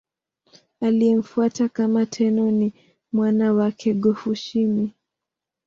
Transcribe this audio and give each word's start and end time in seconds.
Aliyemfuata 0.81 1.69
kama 1.69 2.05
Tenno 2.05 2.51
ni 2.51 2.73
mwana 3.11 3.53
wake 3.53 3.93
Go-Fushimi. 3.93 4.93